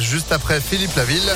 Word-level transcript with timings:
juste 0.00 0.32
après 0.32 0.60
Philippe 0.60 0.94
Laville. 0.96 1.32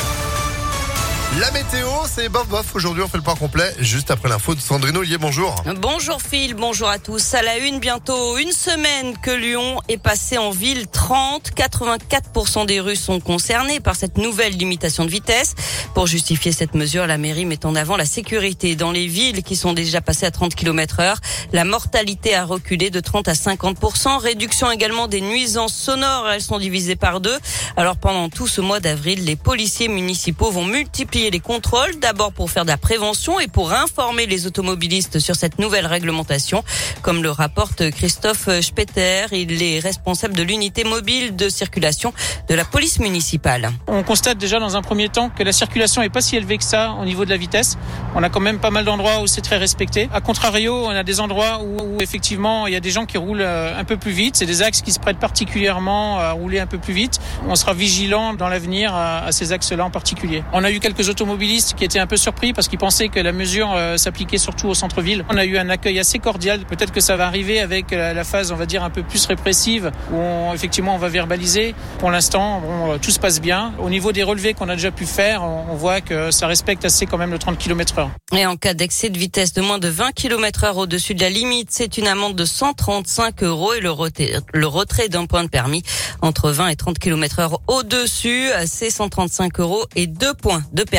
La 1.36 1.50
météo, 1.50 1.86
c'est 2.10 2.30
bof 2.30 2.48
bof. 2.48 2.74
Aujourd'hui, 2.74 3.02
on 3.02 3.06
fait 3.06 3.18
le 3.18 3.22
point 3.22 3.36
complet 3.36 3.72
juste 3.80 4.10
après 4.10 4.30
l'info 4.30 4.54
de 4.54 4.60
Sandrine 4.60 4.96
Ollier. 4.96 5.18
Bonjour. 5.18 5.54
Bonjour 5.76 6.22
Phil, 6.22 6.54
bonjour 6.54 6.88
à 6.88 6.98
tous. 6.98 7.34
À 7.34 7.42
la 7.42 7.58
une, 7.58 7.78
bientôt 7.80 8.38
une 8.38 8.50
semaine 8.50 9.14
que 9.22 9.30
Lyon 9.30 9.78
est 9.88 9.98
passé 9.98 10.38
en 10.38 10.50
ville 10.50 10.88
30. 10.88 11.50
84% 11.54 12.66
des 12.66 12.80
rues 12.80 12.96
sont 12.96 13.20
concernées 13.20 13.78
par 13.78 13.94
cette 13.94 14.16
nouvelle 14.16 14.54
limitation 14.54 15.04
de 15.04 15.10
vitesse. 15.10 15.54
Pour 15.94 16.06
justifier 16.06 16.50
cette 16.50 16.74
mesure, 16.74 17.06
la 17.06 17.18
mairie 17.18 17.44
met 17.44 17.64
en 17.66 17.76
avant 17.76 17.98
la 17.98 18.06
sécurité 18.06 18.74
dans 18.74 18.90
les 18.90 19.06
villes 19.06 19.42
qui 19.42 19.54
sont 19.54 19.74
déjà 19.74 20.00
passées 20.00 20.26
à 20.26 20.30
30 20.30 20.54
km 20.54 21.00
heure. 21.00 21.18
La 21.52 21.64
mortalité 21.64 22.34
a 22.34 22.46
reculé 22.46 22.88
de 22.88 23.00
30 23.00 23.28
à 23.28 23.34
50%. 23.34 24.18
Réduction 24.18 24.70
également 24.70 25.06
des 25.08 25.20
nuisances 25.20 25.74
sonores. 25.74 26.30
Elles 26.30 26.42
sont 26.42 26.58
divisées 26.58 26.96
par 26.96 27.20
deux. 27.20 27.38
Alors 27.76 27.98
pendant 27.98 28.30
tout 28.30 28.48
ce 28.48 28.62
mois 28.62 28.80
d'avril, 28.80 29.26
les 29.26 29.36
policiers 29.36 29.88
municipaux 29.88 30.50
vont 30.50 30.64
multiplier 30.64 31.17
les 31.18 31.40
contrôles, 31.40 31.98
d'abord 32.00 32.32
pour 32.32 32.50
faire 32.50 32.64
de 32.64 32.70
la 32.70 32.76
prévention 32.76 33.40
et 33.40 33.48
pour 33.48 33.72
informer 33.72 34.26
les 34.26 34.46
automobilistes 34.46 35.18
sur 35.18 35.34
cette 35.34 35.58
nouvelle 35.58 35.86
réglementation, 35.86 36.62
comme 37.02 37.22
le 37.22 37.30
rapporte 37.30 37.90
Christophe 37.90 38.48
Spetter. 38.60 39.26
Il 39.32 39.62
est 39.62 39.80
responsable 39.80 40.34
de 40.34 40.42
l'unité 40.42 40.84
mobile 40.84 41.34
de 41.34 41.48
circulation 41.48 42.12
de 42.48 42.54
la 42.54 42.64
police 42.64 43.00
municipale. 43.00 43.70
On 43.88 44.04
constate 44.04 44.38
déjà 44.38 44.60
dans 44.60 44.76
un 44.76 44.82
premier 44.82 45.08
temps 45.08 45.28
que 45.28 45.42
la 45.42 45.52
circulation 45.52 46.02
est 46.02 46.08
pas 46.08 46.20
si 46.20 46.36
élevée 46.36 46.56
que 46.56 46.64
ça 46.64 46.92
au 47.00 47.04
niveau 47.04 47.24
de 47.24 47.30
la 47.30 47.36
vitesse. 47.36 47.76
On 48.14 48.22
a 48.22 48.28
quand 48.28 48.40
même 48.40 48.60
pas 48.60 48.70
mal 48.70 48.84
d'endroits 48.84 49.20
où 49.20 49.26
c'est 49.26 49.40
très 49.40 49.56
respecté. 49.56 50.08
A 50.14 50.20
contrario, 50.20 50.84
on 50.86 50.90
a 50.90 51.02
des 51.02 51.18
endroits 51.18 51.60
où, 51.62 52.00
effectivement 52.00 52.66
il 52.68 52.72
y 52.72 52.76
a 52.76 52.80
des 52.80 52.90
gens 52.90 53.06
qui 53.06 53.18
roulent 53.18 53.42
euh, 53.42 53.78
un 53.78 53.84
peu 53.84 53.96
plus 53.96 54.12
vite. 54.12 54.36
C'est 54.36 54.46
des 54.46 54.62
axes 54.62 54.82
qui 54.82 54.92
se 54.92 55.00
prêtent 55.00 55.18
particulièrement 55.18 56.20
à 56.20 56.30
rouler 56.30 56.60
un 56.60 56.66
peu 56.66 56.78
plus 56.78 56.94
vite. 56.94 57.18
On 57.48 57.56
sera 57.56 57.74
vigilant 57.74 58.34
dans 58.34 58.48
l'avenir 58.48 58.94
à, 58.94 59.24
à 59.24 59.32
ces 59.32 59.52
axes-là 59.52 59.84
en 59.84 59.90
particulier. 59.90 60.44
On 60.52 60.62
a 60.62 60.70
eu 60.70 60.78
quelques 60.78 61.07
automobilistes 61.08 61.74
qui 61.74 61.84
étaient 61.84 61.98
un 61.98 62.06
peu 62.06 62.16
surpris 62.16 62.52
parce 62.52 62.68
qu'ils 62.68 62.78
pensaient 62.78 63.08
que 63.08 63.20
la 63.20 63.32
mesure 63.32 63.72
euh, 63.74 63.96
s'appliquait 63.96 64.38
surtout 64.38 64.68
au 64.68 64.74
centre-ville. 64.74 65.24
On 65.28 65.36
a 65.36 65.44
eu 65.44 65.58
un 65.58 65.68
accueil 65.70 65.98
assez 65.98 66.18
cordial. 66.18 66.60
Peut-être 66.60 66.92
que 66.92 67.00
ça 67.00 67.16
va 67.16 67.26
arriver 67.26 67.60
avec 67.60 67.92
euh, 67.92 68.12
la 68.12 68.24
phase, 68.24 68.52
on 68.52 68.56
va 68.56 68.66
dire, 68.66 68.84
un 68.84 68.90
peu 68.90 69.02
plus 69.02 69.26
répressive 69.26 69.90
où 70.12 70.16
on, 70.16 70.52
effectivement 70.54 70.94
on 70.94 70.98
va 70.98 71.08
verbaliser. 71.08 71.74
Pour 71.98 72.10
l'instant, 72.10 72.60
bon, 72.60 72.92
euh, 72.92 72.98
tout 72.98 73.10
se 73.10 73.18
passe 73.18 73.40
bien. 73.40 73.72
Au 73.78 73.90
niveau 73.90 74.12
des 74.12 74.22
relevés 74.22 74.54
qu'on 74.54 74.68
a 74.68 74.74
déjà 74.74 74.90
pu 74.90 75.06
faire, 75.06 75.42
on, 75.42 75.74
voit 75.78 76.00
que 76.00 76.32
ça 76.32 76.48
respecte 76.48 76.84
assez 76.84 77.06
quand 77.06 77.18
même 77.18 77.30
le 77.30 77.38
30 77.38 77.56
km 77.56 77.98
heure. 77.98 78.10
Et 78.36 78.44
en 78.46 78.56
cas 78.56 78.74
d'excès 78.74 79.10
de 79.10 79.18
vitesse 79.18 79.52
de 79.52 79.62
moins 79.62 79.78
de 79.78 79.88
20 79.88 80.12
km 80.12 80.64
heure 80.64 80.76
au-dessus 80.76 81.14
de 81.14 81.20
la 81.20 81.30
limite, 81.30 81.68
c'est 81.70 81.98
une 81.98 82.08
amende 82.08 82.34
de 82.34 82.44
135 82.44 83.42
euros 83.44 83.74
et 83.74 83.80
le 83.80 83.90
retrait, 83.90 84.32
le 84.52 84.66
retrait 84.66 85.08
d'un 85.08 85.26
point 85.26 85.44
de 85.44 85.48
permis 85.48 85.82
entre 86.20 86.50
20 86.50 86.68
et 86.68 86.76
30 86.76 86.98
km 86.98 87.38
heure 87.38 87.60
au-dessus, 87.68 88.48
c'est 88.66 88.90
135 88.90 89.60
euros 89.60 89.84
et 89.94 90.06
deux 90.06 90.34
points 90.34 90.64
de 90.72 90.82
permis 90.82 90.97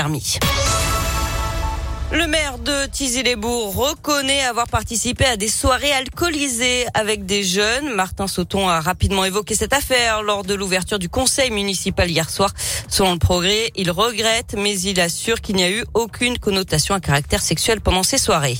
Le 2.11 2.25
maire 2.25 2.57
de 2.57 2.85
Tizy-les-Bourgs 2.89 3.75
reconnaît 3.75 4.43
avoir 4.45 4.67
participé 4.67 5.25
à 5.25 5.35
des 5.35 5.49
soirées 5.49 5.91
alcoolisées 5.91 6.85
avec 6.93 7.25
des 7.25 7.43
jeunes. 7.43 7.93
Martin 7.93 8.27
Sauton 8.27 8.69
a 8.69 8.79
rapidement 8.79 9.25
évoqué 9.25 9.55
cette 9.55 9.73
affaire 9.73 10.23
lors 10.23 10.43
de 10.43 10.53
l'ouverture 10.53 10.99
du 10.99 11.09
conseil 11.09 11.51
municipal 11.51 12.09
hier 12.09 12.29
soir. 12.29 12.51
Selon 12.87 13.13
le 13.13 13.19
progrès, 13.19 13.71
il 13.75 13.91
regrette, 13.91 14.55
mais 14.57 14.79
il 14.79 14.99
assure 15.01 15.41
qu'il 15.41 15.57
n'y 15.57 15.63
a 15.63 15.69
eu 15.69 15.83
aucune 15.93 16.39
connotation 16.39 16.95
à 16.95 16.99
caractère 16.99 17.41
sexuel 17.41 17.81
pendant 17.81 18.03
ces 18.03 18.17
soirées. 18.17 18.57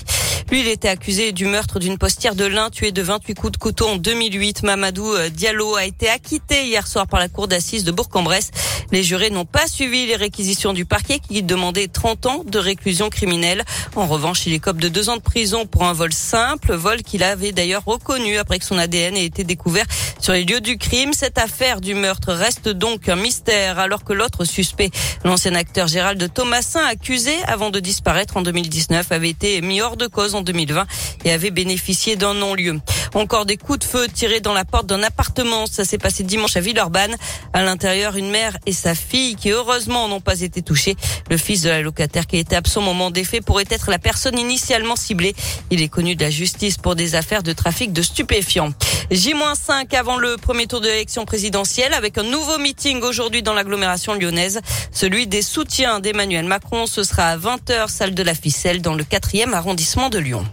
Lui, 0.52 0.62
il 0.62 0.68
était 0.68 0.88
accusé 0.90 1.32
du 1.32 1.46
meurtre 1.46 1.78
d'une 1.78 2.00
postière 2.00 2.34
de 2.34 2.44
l'Ain 2.44 2.72
tuée 2.72 2.92
de 2.92 3.04
28 3.04 3.36
coups 3.36 3.52
de 3.52 3.58
couteau 3.58 3.88
en 3.88 3.98
2008. 3.98 4.64
Mamadou 4.64 5.06
euh, 5.14 5.30
Diallo 5.30 5.76
a 5.76 5.86
été 5.86 6.10
acquitté 6.10 6.66
hier 6.66 6.88
soir 6.88 7.06
par 7.06 7.20
la 7.20 7.30
cour 7.30 7.48
d'assises 7.48 7.84
de 7.84 7.92
Bourg-en-Bresse. 7.92 8.50
Les 8.92 9.04
jurés 9.04 9.30
n'ont 9.30 9.46
pas 9.46 9.68
suivi 9.68 10.08
les 10.08 10.16
réquisitions 10.16 10.74
du 10.74 10.86
parquet 10.86 11.20
qui 11.20 11.44
demandait 11.44 11.88
30 11.88 12.26
ans 12.26 12.44
de 12.44 12.58
réclusion 12.58 13.10
criminelle. 13.10 13.64
En 13.96 14.08
revanche, 14.08 14.48
il 14.48 14.54
écope 14.54 14.78
de 14.78 14.90
deux 14.90 15.10
ans 15.10 15.18
de 15.18 15.22
prison 15.22 15.68
pour 15.68 15.84
un 15.84 15.94
vol 15.94 16.12
simple, 16.12 16.74
vol 16.74 17.04
qu'il 17.04 17.22
avait 17.22 17.52
d'ailleurs 17.52 17.84
reconnu 17.86 18.40
après 18.40 18.58
que 18.58 18.66
son 18.66 18.80
ADN 18.80 19.16
ait 19.18 19.26
été 19.26 19.44
découvert 19.44 19.86
sur 20.20 20.34
les 20.34 20.46
lieux 20.46 20.62
du 20.62 20.80
crime. 20.80 21.14
Cette 21.14 21.38
affaire 21.38 21.80
du 21.80 21.94
meurtre 21.94 22.34
reste 22.34 22.70
donc 22.70 23.08
un 23.08 23.16
mystère 23.16 23.78
alors 23.78 24.04
que 24.04 24.14
l'autre 24.14 24.46
suspect, 24.46 24.90
l'ancien 25.24 25.54
acteur 25.54 25.86
Gérald 25.86 26.34
Thomasin, 26.34 26.84
accusé 26.88 27.36
avant 27.46 27.70
de 27.70 27.80
disparaître 27.80 28.36
en 28.38 28.42
2019, 28.42 29.12
avait 29.12 29.30
été 29.30 29.62
mis 29.62 29.82
hors 29.82 29.96
de 29.96 30.08
cause 30.08 30.34
2020 30.42 30.86
et 31.26 31.32
avait 31.32 31.52
bénéficié 31.52 32.16
d'un 32.16 32.34
non-lieu. 32.34 32.80
Encore 33.14 33.46
des 33.46 33.58
coups 33.58 33.80
de 33.80 33.84
feu 33.84 34.08
tirés 34.08 34.40
dans 34.40 34.54
la 34.54 34.66
porte 34.66 34.86
d'un 34.86 35.04
appartement. 35.04 35.66
Ça 35.66 35.86
s'est 35.86 35.98
passé 35.98 36.24
dimanche 36.24 36.56
à 36.58 36.62
Villeurbanne. 36.62 37.16
À 37.54 37.64
l'intérieur, 37.64 38.16
une 38.16 38.30
mère 38.30 38.58
et 38.66 38.74
sa 38.74 38.96
fille 38.96 39.36
qui 39.36 39.52
heureusement 39.52 40.08
n'ont 40.08 40.22
pas 40.22 40.42
été 40.42 40.62
touchées. 40.62 40.96
Le 41.30 41.38
fils 41.38 41.62
de 41.64 41.70
la 41.70 41.82
locataire 41.82 42.28
qui 42.28 42.38
était 42.38 42.56
absent 42.56 42.82
au 42.82 42.84
moment 42.84 43.12
des 43.12 43.24
faits 43.24 43.44
pourrait 43.44 43.66
être 43.70 43.90
la 43.90 44.00
personne 44.00 44.38
initialement 44.38 44.96
ciblée. 44.96 45.36
Il 45.72 45.82
est 45.82 45.88
connu 45.88 46.16
de 46.16 46.24
la 46.24 46.30
justice 46.30 46.78
pour 46.78 46.96
des 46.96 47.16
affaires 47.16 47.44
de 47.44 47.54
trafic 47.54 47.94
de 47.94 48.02
stupéfiants. 48.02 48.74
J-5 49.12 49.96
avant 49.96 50.18
le 50.18 50.38
premier 50.38 50.68
tour 50.68 50.82
de 50.82 50.88
l'élection 50.88 51.26
présidentielle 51.26 51.94
avec 51.94 52.18
un 52.18 52.24
nouveau 52.24 52.58
meeting 52.60 53.02
aujourd'hui 53.02 53.42
dans 53.42 53.54
l'agglomération 53.54 54.14
lyonnaise. 54.14 54.62
Celui 54.92 55.28
des 55.28 55.42
soutiens 55.42 56.00
d'Emmanuel 56.00 56.46
Macron. 56.46 56.86
Ce 56.86 57.04
sera 57.04 57.30
à 57.30 57.38
20h, 57.38 57.90
salle 57.90 58.14
de 58.14 58.24
la 58.24 58.36
Ficelle 58.36 58.82
dans 58.82 58.94
le 58.94 59.04
4e 59.04 59.54
arrondissement 59.54 60.10
de 60.10 60.20
Lyon. 60.20 60.46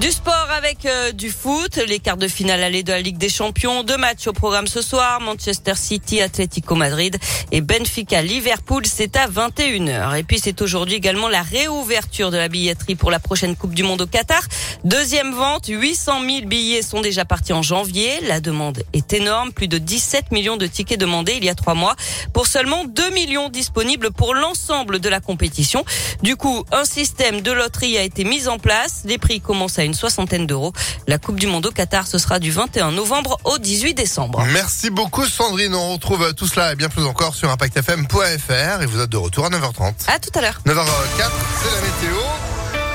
Du 0.00 0.10
sport 0.10 0.48
avec 0.50 0.86
euh, 0.86 1.12
du 1.12 1.30
foot, 1.30 1.76
les 1.86 2.00
quarts 2.00 2.16
de 2.16 2.26
finale 2.26 2.64
allées 2.64 2.82
de 2.82 2.90
la 2.90 3.00
Ligue 3.00 3.16
des 3.16 3.28
Champions, 3.28 3.84
deux 3.84 3.96
matchs 3.96 4.26
au 4.26 4.32
programme 4.32 4.66
ce 4.66 4.82
soir, 4.82 5.20
Manchester 5.20 5.74
City, 5.76 6.20
Atlético 6.20 6.74
Madrid 6.74 7.16
et 7.52 7.60
Benfica 7.60 8.20
Liverpool, 8.20 8.82
c'est 8.86 9.16
à 9.16 9.28
21h. 9.28 10.18
Et 10.18 10.24
puis 10.24 10.40
c'est 10.40 10.60
aujourd'hui 10.62 10.96
également 10.96 11.28
la 11.28 11.42
réouverture 11.42 12.32
de 12.32 12.36
la 12.36 12.48
billetterie 12.48 12.96
pour 12.96 13.12
la 13.12 13.20
prochaine 13.20 13.54
Coupe 13.54 13.72
du 13.72 13.84
Monde 13.84 14.02
au 14.02 14.06
Qatar. 14.06 14.42
Deuxième 14.82 15.32
vente, 15.32 15.68
800 15.68 16.22
000 16.28 16.46
billets 16.46 16.82
sont 16.82 17.00
déjà 17.00 17.24
partis 17.24 17.52
en 17.52 17.62
janvier. 17.62 18.20
La 18.26 18.40
demande 18.40 18.82
est 18.94 19.12
énorme, 19.12 19.52
plus 19.52 19.68
de 19.68 19.78
17 19.78 20.32
millions 20.32 20.56
de 20.56 20.66
tickets 20.66 20.98
demandés 20.98 21.34
il 21.36 21.44
y 21.44 21.48
a 21.48 21.54
trois 21.54 21.74
mois 21.74 21.94
pour 22.32 22.48
seulement 22.48 22.84
2 22.84 23.10
millions 23.10 23.48
disponibles 23.48 24.10
pour 24.10 24.34
l'ensemble 24.34 24.98
de 24.98 25.08
la 25.08 25.20
compétition. 25.20 25.84
Du 26.24 26.34
coup, 26.34 26.64
un 26.72 26.84
système 26.84 27.42
de 27.42 27.52
loterie 27.52 27.96
a 27.96 28.02
été 28.02 28.24
mis 28.24 28.48
en 28.48 28.58
place. 28.58 29.02
Les 29.04 29.18
prix 29.18 29.40
commencent 29.40 29.78
à 29.84 29.86
une 29.86 29.94
soixantaine 29.94 30.46
d'euros. 30.46 30.72
La 31.06 31.18
Coupe 31.18 31.38
du 31.38 31.46
Monde 31.46 31.66
au 31.66 31.70
Qatar, 31.70 32.06
ce 32.06 32.18
sera 32.18 32.38
du 32.38 32.50
21 32.50 32.92
novembre 32.92 33.38
au 33.44 33.58
18 33.58 33.94
décembre. 33.94 34.44
Merci 34.52 34.90
beaucoup 34.90 35.26
Sandrine. 35.26 35.74
On 35.74 35.92
retrouve 35.92 36.34
tout 36.34 36.46
cela 36.46 36.72
et 36.72 36.76
bien 36.76 36.88
plus 36.88 37.04
encore 37.04 37.34
sur 37.34 37.50
ImpactFM.fr 37.50 38.82
et 38.82 38.86
vous 38.86 39.00
êtes 39.00 39.10
de 39.10 39.16
retour 39.16 39.46
à 39.46 39.50
9h30. 39.50 39.92
À 40.08 40.18
tout 40.18 40.30
à 40.34 40.40
l'heure. 40.40 40.60
9h04, 40.66 41.30
c'est 41.62 41.70
la 41.70 41.80
météo. 41.80 42.53